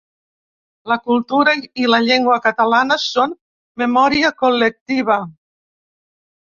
La 0.91 0.95
cultura 1.09 1.53
i 1.83 1.85
la 1.91 1.99
llengua 2.07 2.39
catalanes 2.47 3.07
són 3.13 3.37
memòria 3.85 4.35
col·lectiva. 4.43 5.23